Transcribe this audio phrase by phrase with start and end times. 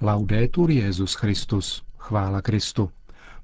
[0.00, 1.82] Laudetur Jezus Christus.
[1.98, 2.90] Chvála Kristu.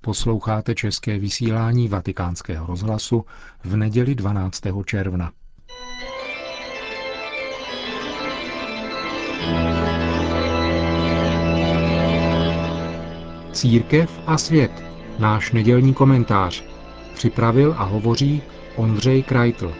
[0.00, 3.24] Posloucháte české vysílání Vatikánského rozhlasu
[3.64, 4.62] v neděli 12.
[4.84, 5.32] června.
[13.52, 14.82] Církev a svět.
[15.18, 16.64] Náš nedělní komentář.
[17.14, 18.42] Připravil a hovoří
[18.76, 19.74] Ondřej Krajtl.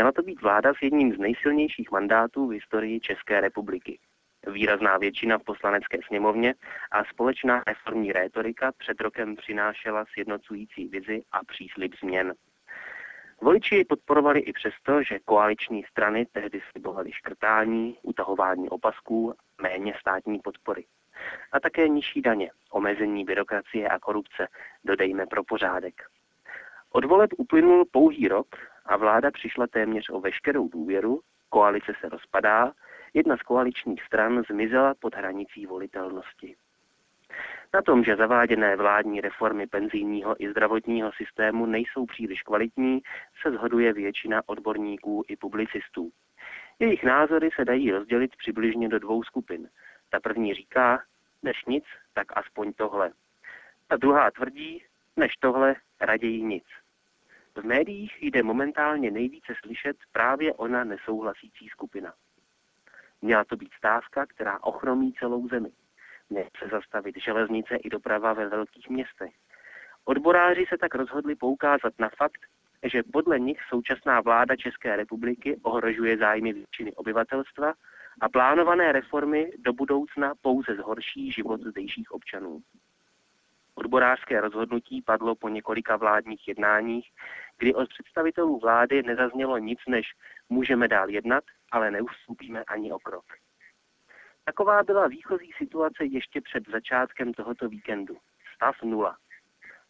[0.00, 3.98] Měla to být vláda s jedním z nejsilnějších mandátů v historii České republiky.
[4.52, 6.54] Výrazná většina v poslanecké sněmovně
[6.92, 12.34] a společná reformní rétorika před rokem přinášela sjednocující vizi a příslib změn.
[13.40, 20.38] Voliči ji podporovali i přesto, že koaliční strany tehdy slibovaly škrtání, utahování opasků, méně státní
[20.38, 20.84] podpory.
[21.52, 24.48] A také nižší daně, omezení byrokracie a korupce,
[24.84, 25.94] dodejme pro pořádek.
[26.92, 28.46] Od voleb uplynul pouhý rok
[28.90, 32.72] a vláda přišla téměř o veškerou důvěru, koalice se rozpadá,
[33.14, 36.56] jedna z koaličních stran zmizela pod hranicí volitelnosti.
[37.74, 43.00] Na tom, že zaváděné vládní reformy penzijního i zdravotního systému nejsou příliš kvalitní,
[43.42, 46.10] se zhoduje většina odborníků i publicistů.
[46.78, 49.68] Jejich názory se dají rozdělit přibližně do dvou skupin.
[50.10, 51.02] Ta první říká,
[51.42, 53.12] než nic, tak aspoň tohle.
[53.88, 54.82] Ta druhá tvrdí,
[55.16, 56.64] než tohle, raději nic.
[57.56, 62.14] V médiích jde momentálně nejvíce slyšet právě ona nesouhlasící skupina.
[63.22, 65.70] Měla to být stávka, která ochromí celou zemi.
[66.30, 69.30] Nechce zastavit železnice i doprava ve velkých městech.
[70.04, 72.40] Odboráři se tak rozhodli poukázat na fakt,
[72.82, 77.74] že podle nich současná vláda České republiky ohrožuje zájmy většiny obyvatelstva
[78.20, 82.62] a plánované reformy do budoucna pouze zhorší život zdejších občanů.
[83.80, 87.10] Odborářské rozhodnutí padlo po několika vládních jednáních,
[87.58, 90.06] kdy od představitelů vlády nezaznělo nic než
[90.48, 93.24] můžeme dál jednat, ale neustupíme ani o krok.
[94.44, 98.16] Taková byla výchozí situace ještě před začátkem tohoto víkendu.
[98.54, 99.16] Stav nula.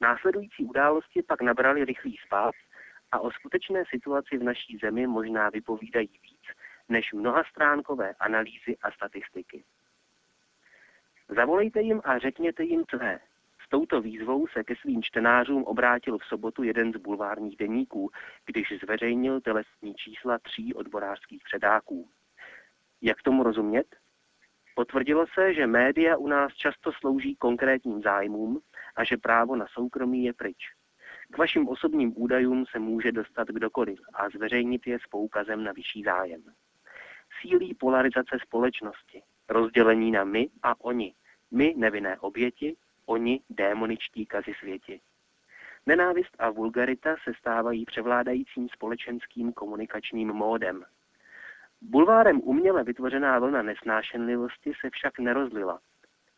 [0.00, 2.54] Následující události pak nabrali rychlý spát
[3.12, 6.42] a o skutečné situaci v naší zemi možná vypovídají víc
[6.88, 9.64] než mnoha stránkové analýzy a statistiky.
[11.28, 13.20] Zavolejte jim a řekněte jim tvé,
[13.70, 18.10] touto výzvou se ke svým čtenářům obrátil v sobotu jeden z bulvárních deníků,
[18.46, 22.08] když zveřejnil telesní čísla tří odborářských předáků.
[23.02, 23.86] Jak tomu rozumět?
[24.74, 28.60] Potvrdilo se, že média u nás často slouží konkrétním zájmům
[28.96, 30.58] a že právo na soukromí je pryč.
[31.30, 36.02] K vašim osobním údajům se může dostat kdokoliv a zveřejnit je s poukazem na vyšší
[36.02, 36.42] zájem.
[37.40, 41.14] Sílí polarizace společnosti, rozdělení na my a oni,
[41.50, 42.76] my nevinné oběti
[43.10, 45.00] oni démoničtí kazi světi.
[45.86, 50.84] Nenávist a vulgarita se stávají převládajícím společenským komunikačním módem.
[51.80, 55.80] Bulvárem uměle vytvořená vlna nesnášenlivosti se však nerozlila.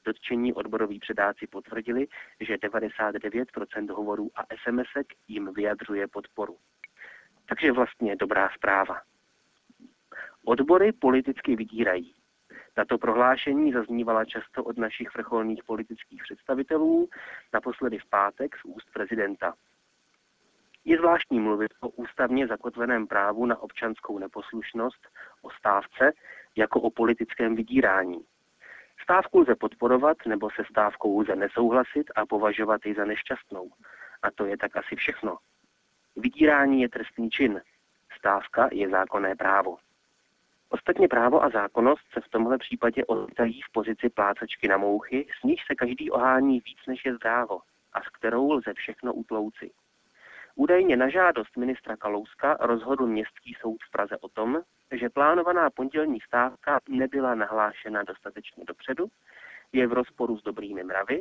[0.04, 2.06] Dotčení odboroví předáci potvrdili,
[2.40, 6.58] že 99% hovorů a SMSek jim vyjadřuje podporu.
[7.48, 9.00] Takže vlastně dobrá zpráva.
[10.44, 12.14] Odbory politicky vydírají.
[12.74, 17.08] Tato prohlášení zaznívala často od našich vrcholných politických představitelů,
[17.52, 19.54] naposledy v pátek z úst prezidenta.
[20.84, 25.08] Je zvláštní mluvit o ústavně zakotveném právu na občanskou neposlušnost,
[25.42, 26.12] o stávce,
[26.56, 28.24] jako o politickém vydírání.
[29.02, 33.70] Stávku lze podporovat nebo se stávkou lze nesouhlasit a považovat ji za nešťastnou.
[34.22, 35.38] A to je tak asi všechno.
[36.16, 37.60] Vydírání je trestný čin.
[38.18, 39.76] Stávka je zákonné právo.
[40.74, 45.42] Ostatně právo a zákonnost se v tomhle případě ocitají v pozici plácačky na mouchy, s
[45.42, 47.60] níž se každý ohání víc než je zdrávo
[47.92, 49.70] a s kterou lze všechno utlouci.
[50.54, 54.60] Údajně na žádost ministra Kalouska rozhodl městský soud v Praze o tom,
[54.92, 59.06] že plánovaná pondělní stávka nebyla nahlášena dostatečně dopředu,
[59.72, 61.20] je v rozporu s dobrými mravy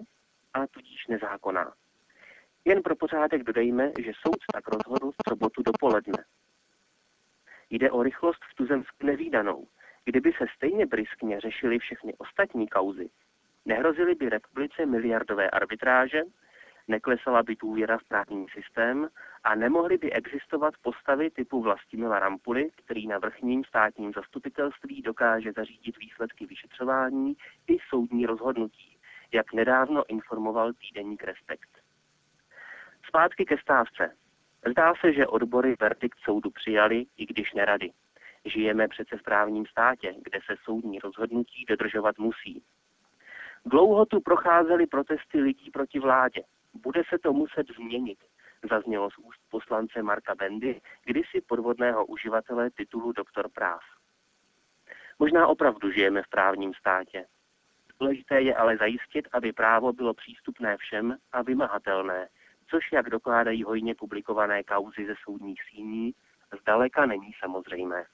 [0.53, 1.73] a tudíž nezákonná.
[2.65, 6.23] Jen pro pořádek dodejme, že soud tak rozhodl v sobotu dopoledne,
[7.71, 9.67] Jde o rychlost v tuzemsku nevýdanou.
[10.05, 13.09] Kdyby se stejně briskně řešily všechny ostatní kauzy,
[13.65, 16.21] nehrozily by republice miliardové arbitráže,
[16.87, 19.09] neklesala by důvěra v právní systém
[19.43, 25.97] a nemohly by existovat postavy typu Vlastimila Rampuly, který na vrchním státním zastupitelství dokáže zařídit
[25.97, 27.37] výsledky vyšetřování
[27.67, 28.97] i soudní rozhodnutí,
[29.31, 31.69] jak nedávno informoval týdeník Respekt.
[33.07, 34.20] Zpátky ke stávce.
[34.69, 37.91] Zdá se, že odbory verdikt soudu přijali, i když nerady.
[38.45, 42.63] Žijeme přece v právním státě, kde se soudní rozhodnutí dodržovat musí.
[43.65, 46.43] Dlouho tu procházely protesty lidí proti vládě.
[46.73, 48.19] Bude se to muset změnit.
[48.69, 53.81] Zaznělo z úst poslance Marka Bendy, kdysi podvodného uživatele titulu doktor práv.
[55.19, 57.25] Možná opravdu žijeme v právním státě.
[57.99, 62.27] Důležité je ale zajistit, aby právo bylo přístupné všem a vymahatelné,
[62.71, 66.13] což, jak dokládají hojně publikované kauzy ze soudních síní,
[66.61, 68.05] zdaleka není samozřejmé.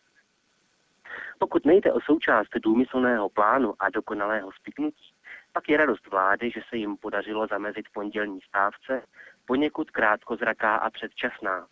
[1.39, 5.13] Pokud nejde o součást důmyslného plánu a dokonalého spiknutí,
[5.53, 9.03] pak je radost vlády, že se jim podařilo zamezit pondělní stávce,
[9.45, 11.67] poněkud krátkozraká a předčasná.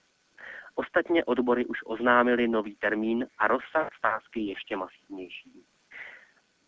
[0.76, 5.66] Ostatně odbory už oznámili nový termín a rozsah stávky ještě masivnější.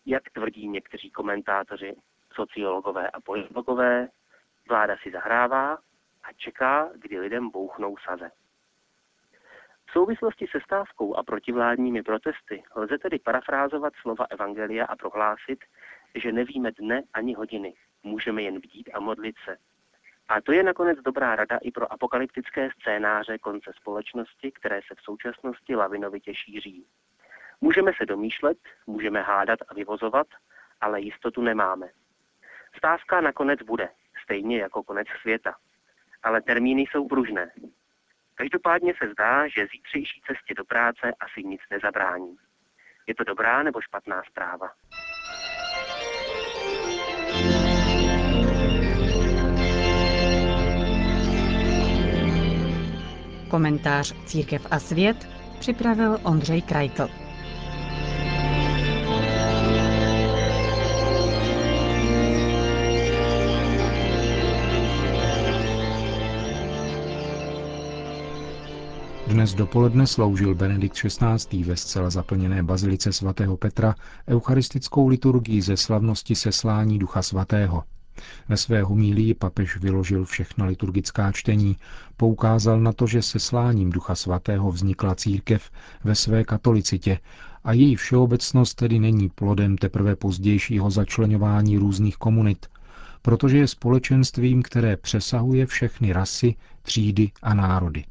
[0.06, 1.96] Jak tvrdí někteří komentátoři,
[2.34, 4.08] sociologové a politologové,
[4.68, 5.78] vláda si zahrává
[6.28, 8.30] a čeká, kdy lidem bouchnou saze.
[9.88, 15.64] V souvislosti se stávkou a protivládními protesty lze tedy parafrázovat slova Evangelia a prohlásit,
[16.14, 19.56] že nevíme dne ani hodiny, můžeme jen vidít a modlit se.
[20.28, 25.00] A to je nakonec dobrá rada i pro apokalyptické scénáře konce společnosti, které se v
[25.00, 26.86] současnosti lavinovitě šíří.
[27.60, 30.26] Můžeme se domýšlet, můžeme hádat a vyvozovat,
[30.80, 31.88] ale jistotu nemáme.
[32.76, 33.88] Stávka nakonec bude,
[34.22, 35.54] stejně jako konec světa.
[36.22, 37.50] Ale termíny jsou pružné.
[38.34, 42.36] Každopádně se zdá, že zítřejší cestě do práce asi nic nezabrání.
[43.06, 44.70] Je to dobrá nebo špatná zpráva?
[53.50, 55.16] Komentář Církev a svět
[55.58, 57.27] připravil Ondřej Krajkl.
[69.48, 71.64] Dnes dopoledne sloužil Benedikt XVI.
[71.64, 73.94] ve zcela zaplněné bazilice svatého Petra
[74.28, 77.84] eucharistickou liturgii ze slavnosti seslání Ducha Svatého.
[78.48, 81.76] Ve své homílii papež vyložil všechna liturgická čtení,
[82.16, 85.70] poukázal na to, že sesláním Ducha Svatého vznikla církev
[86.04, 87.18] ve své katolicitě
[87.64, 92.66] a její všeobecnost tedy není plodem teprve pozdějšího začlenování různých komunit,
[93.22, 98.04] protože je společenstvím, které přesahuje všechny rasy, třídy a národy.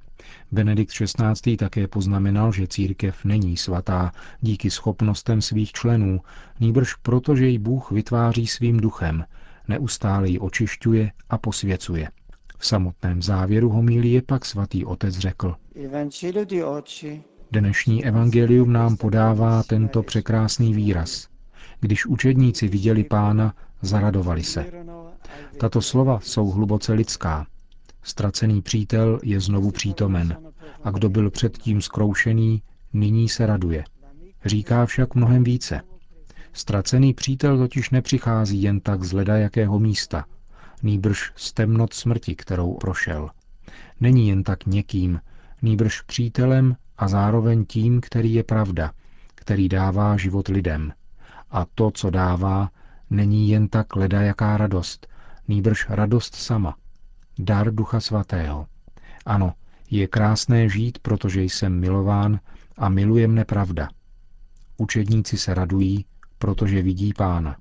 [0.51, 1.57] Benedikt XVI.
[1.57, 6.21] také poznamenal, že církev není svatá díky schopnostem svých členů,
[6.59, 9.25] nýbrž proto, že ji Bůh vytváří svým duchem,
[9.67, 12.09] neustále ji očišťuje a posvěcuje.
[12.57, 15.55] V samotném závěru homílie pak svatý otec řekl.
[17.51, 21.27] Dnešní evangelium nám podává tento překrásný výraz.
[21.79, 24.65] Když učedníci viděli pána, zaradovali se.
[25.59, 27.45] Tato slova jsou hluboce lidská,
[28.07, 30.37] Ztracený přítel je znovu přítomen
[30.83, 32.61] a kdo byl předtím zkroušený,
[32.93, 33.83] nyní se raduje.
[34.45, 35.81] Říká však mnohem více.
[36.53, 40.25] Ztracený přítel totiž nepřichází jen tak z jakého místa,
[40.83, 43.29] nýbrž z temnot smrti, kterou prošel.
[43.99, 45.21] Není jen tak někým,
[45.61, 48.91] nýbrž přítelem a zároveň tím, který je pravda,
[49.35, 50.93] který dává život lidem.
[51.51, 52.69] A to, co dává,
[53.09, 53.87] není jen tak
[54.19, 55.07] jaká radost,
[55.47, 56.75] nýbrž radost sama–
[57.39, 58.67] dar Ducha Svatého.
[59.25, 59.53] Ano,
[59.89, 62.39] je krásné žít, protože jsem milován
[62.77, 63.89] a miluje mne pravda.
[64.77, 66.05] Učedníci se radují,
[66.37, 67.57] protože vidí pána.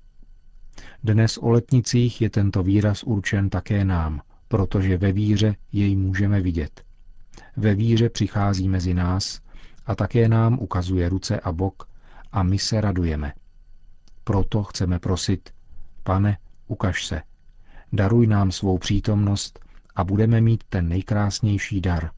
[1.04, 6.82] Dnes o letnicích je tento výraz určen také nám, protože ve víře jej můžeme vidět.
[7.56, 9.40] Ve víře přichází mezi nás
[9.86, 11.88] a také nám ukazuje ruce a bok
[12.32, 13.32] a my se radujeme.
[14.24, 15.50] Proto chceme prosit,
[16.02, 17.22] pane, ukaž se,
[17.92, 19.65] daruj nám svou přítomnost
[19.96, 22.10] a budeme mít ten nejkrásnější dar,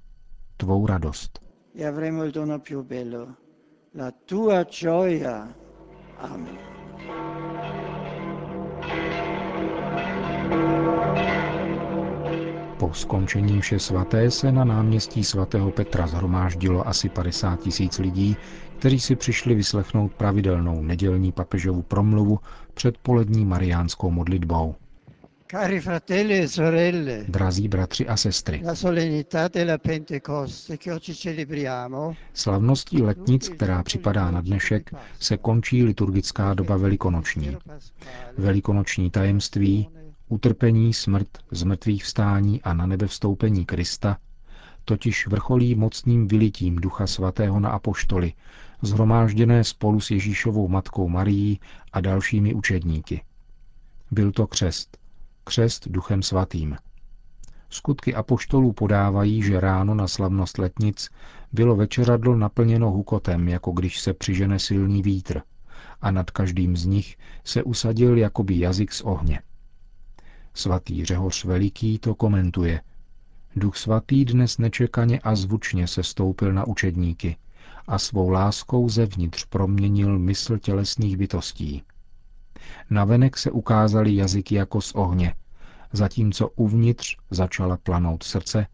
[0.57, 1.41] tvou radost.
[1.75, 1.89] E
[6.19, 6.59] Amen.
[12.79, 18.37] Po skončení vše svaté se na náměstí svatého Petra zhromáždilo asi 50 tisíc lidí,
[18.79, 22.39] kteří si přišli vyslechnout pravidelnou nedělní papežovu promluvu
[22.75, 24.75] před polední mariánskou modlitbou.
[27.29, 34.31] Drazí bratři a sestry, la solennità della Pentecoste che oggi celebriamo, slavností letnic, která připadá
[34.31, 34.91] na dnešek,
[35.21, 37.57] se končí liturgická doba velikonoční.
[38.39, 39.89] Velikonoční tajemství,
[40.29, 44.17] utrpení, smrt, zmrtvých vstání a na nebe vstoupení Krista,
[44.85, 48.33] totiž vrcholí mocným vylitím Ducha Svatého na apoštoly,
[48.83, 51.61] zhromážděné spolu s Ježíšovou matkou Marií
[51.93, 53.23] a dalšími učedníky.
[54.11, 54.99] Byl to křest,
[55.49, 56.77] křest duchem svatým.
[57.71, 61.09] Skutky apoštolů podávají, že ráno na slavnost letnic
[61.53, 65.41] bylo večeradlo naplněno hukotem, jako když se přižene silný vítr,
[66.01, 69.43] a nad každým z nich se usadil jakoby jazyk z ohně.
[70.55, 72.81] Svatý Řehoř Veliký to komentuje.
[73.57, 77.37] Duch svatý dnes nečekaně a zvučně se stoupil na učedníky
[77.87, 81.83] a svou láskou zevnitř proměnil mysl tělesných bytostí.
[82.91, 85.35] Navenek se ukázaly jazyky jako z ohně,
[85.93, 88.67] zatímco uvnitř začala planout srdce,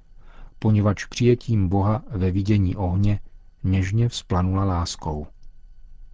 [0.59, 3.21] poněvadž přijetím Boha ve vidění ohně
[3.65, 5.27] něžně vzplanula láskou.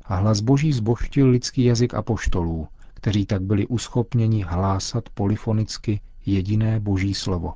[0.04, 7.14] A hlas Boží zboštil lidský jazyk apoštolů, kteří tak byli uschopněni hlásat polifonicky jediné Boží
[7.14, 7.54] slovo.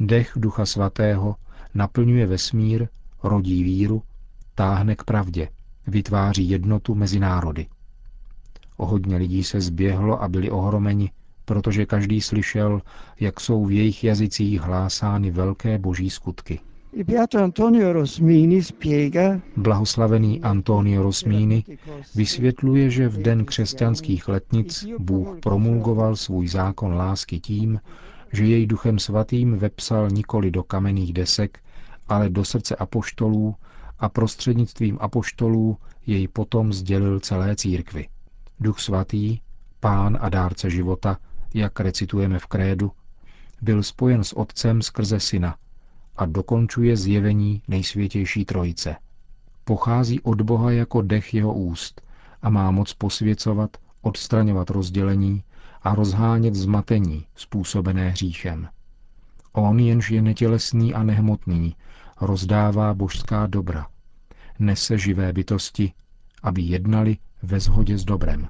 [0.00, 1.36] Dech Ducha Svatého
[1.74, 2.88] naplňuje vesmír,
[3.22, 4.02] rodí víru,
[4.54, 5.48] táhne k pravdě,
[5.86, 7.66] vytváří jednotu mezi národy.
[8.76, 11.10] O hodně lidí se zběhlo a byli ohromeni,
[11.44, 12.82] protože každý slyšel,
[13.20, 16.60] jak jsou v jejich jazycích hlásány velké boží skutky.
[19.56, 21.64] Blahoslavený Antonio Rosmini
[22.14, 27.80] vysvětluje, že v den křesťanských letnic Bůh promulgoval svůj zákon lásky tím,
[28.32, 31.58] že jej duchem svatým vepsal nikoli do kamenných desek,
[32.08, 33.54] ale do srdce apoštolů
[33.98, 38.06] a prostřednictvím apoštolů jej potom sdělil celé církvi.
[38.60, 39.38] Duch svatý,
[39.80, 41.18] pán a dárce života,
[41.54, 42.92] jak recitujeme v krédu,
[43.62, 45.56] byl spojen s Otcem skrze Syna
[46.16, 48.96] a dokončuje zjevení nejsvětější trojice.
[49.64, 52.02] Pochází od Boha jako dech jeho úst
[52.42, 55.44] a má moc posvěcovat, odstraňovat rozdělení
[55.82, 58.68] a rozhánět zmatení způsobené hříchem.
[59.52, 61.76] On, jenž je netělesný a nehmotný,
[62.20, 63.86] rozdává božská dobra.
[64.58, 65.92] Nese živé bytosti,
[66.42, 68.48] aby jednali ve shodě s dobrem.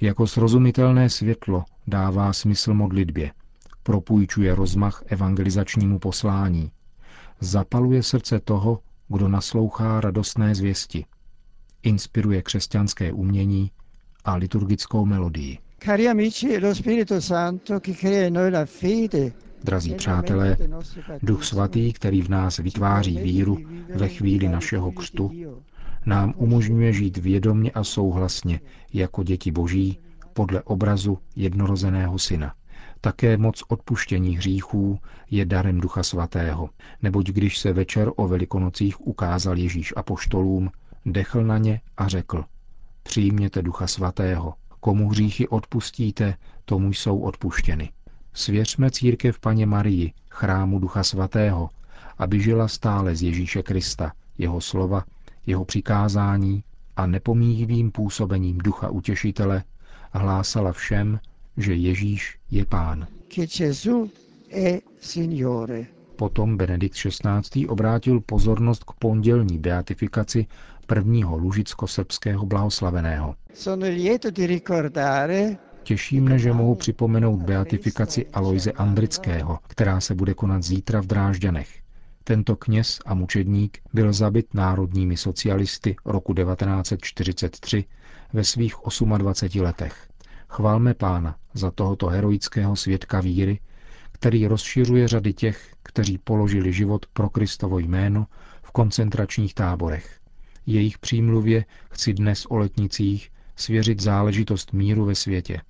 [0.00, 3.32] Jako srozumitelné světlo dává smysl modlitbě,
[3.82, 6.70] propůjčuje rozmach evangelizačnímu poslání,
[7.40, 11.04] zapaluje srdce toho, kdo naslouchá radostné zvěsti,
[11.82, 13.70] inspiruje křesťanské umění
[14.24, 15.58] a liturgickou melodii.
[15.84, 19.32] Cari amici, lo Spirito Santo che crea in noi la fede
[19.64, 20.56] Drazí přátelé,
[21.22, 23.58] Duch Svatý, který v nás vytváří víru
[23.94, 25.30] ve chvíli našeho křtu,
[26.06, 28.60] nám umožňuje žít vědomně a souhlasně
[28.92, 29.98] jako děti Boží
[30.32, 32.54] podle obrazu jednorozeného syna.
[33.00, 34.98] Také moc odpuštění hříchů
[35.30, 36.70] je darem Ducha Svatého,
[37.02, 40.70] neboť když se večer o velikonocích ukázal Ježíš apoštolům,
[41.06, 42.44] dechl na ně a řekl,
[43.02, 47.90] přijměte Ducha Svatého, komu hříchy odpustíte, tomu jsou odpuštěny.
[48.34, 51.70] Svěřme církev Paně Marii, chrámu Ducha Svatého,
[52.18, 55.04] aby žila stále z Ježíše Krista, jeho slova,
[55.46, 56.64] jeho přikázání
[56.96, 59.64] a nepomíjivým působením Ducha Utěšitele
[60.12, 61.20] hlásala všem,
[61.56, 63.06] že Ježíš je Pán.
[66.16, 67.66] Potom Benedikt XVI.
[67.66, 70.46] obrátil pozornost k pondělní beatifikaci
[70.86, 73.34] prvního lužicko-srbského blahoslaveného.
[75.82, 81.81] Těší mne, že mohu připomenout beatifikaci Aloise Andrického, která se bude konat zítra v Drážďanech.
[82.24, 87.84] Tento kněz a mučedník byl zabit národními socialisty roku 1943
[88.32, 88.74] ve svých
[89.18, 90.08] 28 letech.
[90.48, 93.60] Chválme pána za tohoto heroického svědka víry,
[94.12, 98.26] který rozšiřuje řady těch, kteří položili život pro Kristovo jméno
[98.62, 100.20] v koncentračních táborech.
[100.66, 105.60] Jejich přímluvě chci dnes o letnicích svěřit záležitost míru ve světě.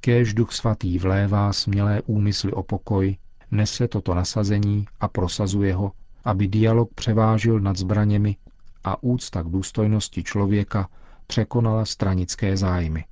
[0.00, 3.16] Kéž duch svatý vlévá smělé úmysly o pokoj,
[3.52, 5.92] nese toto nasazení a prosazuje ho,
[6.24, 8.36] aby dialog převážil nad zbraněmi
[8.84, 10.88] a úcta k důstojnosti člověka
[11.26, 13.04] překonala stranické zájmy.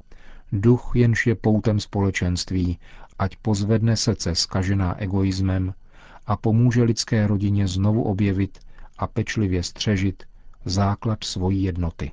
[0.52, 2.78] Duch jenž je poutem společenství,
[3.18, 5.75] ať pozvedne srdce skažená egoismem
[6.26, 8.59] a pomůže lidské rodině znovu objevit
[8.99, 10.23] a pečlivě střežit
[10.64, 12.12] základ svojí jednoty.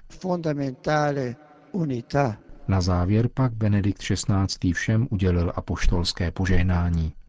[2.67, 4.73] Na závěr pak Benedikt XVI.
[4.73, 7.13] všem udělil apoštolské požehnání.